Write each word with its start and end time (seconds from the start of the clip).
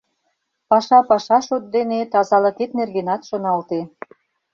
—Паша 0.69 0.99
паша 1.09 1.39
шот 1.45 1.63
дене, 1.75 1.99
тазалыкет 2.11 2.71
нергенат 2.77 3.21
шоналте. 3.29 3.79